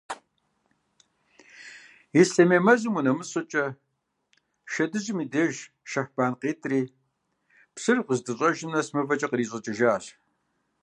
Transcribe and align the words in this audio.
Ислъэмей 2.19 2.61
мэзым 2.65 2.93
унэмыс 2.99 3.29
щӀыкӀэ, 3.31 3.65
Шэдыжьым 4.71 5.19
и 5.23 5.25
деж, 5.33 5.55
Шэхьбан 5.89 6.33
къитӀри, 6.41 6.81
псыр 7.73 7.99
къыздыщӀэжым 8.05 8.71
нэс 8.73 8.87
мывэкӀэ 8.93 9.27
кърищӀыкӀыжащ. 9.29 10.05